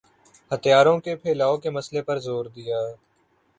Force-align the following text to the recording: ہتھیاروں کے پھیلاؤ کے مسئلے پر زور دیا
ہتھیاروں 0.51 0.97
کے 0.99 1.15
پھیلاؤ 1.15 1.57
کے 1.57 1.69
مسئلے 1.69 2.01
پر 2.01 2.17
زور 2.19 2.45
دیا 2.55 2.79